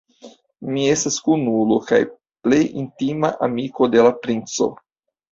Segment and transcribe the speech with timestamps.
[0.75, 1.99] Mi estas kunulo kaj
[2.47, 4.69] plej intima amiko de la princo.